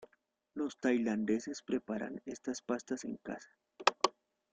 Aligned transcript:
Los 0.55 0.79
tailandeses 0.79 1.61
preparan 1.61 2.23
estas 2.25 2.63
pastas 2.63 3.05
en 3.05 3.17
casa. 3.17 3.51